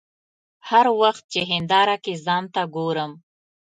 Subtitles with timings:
[0.69, 3.11] هر وخت چې هنداره کې ځان ته ګورم.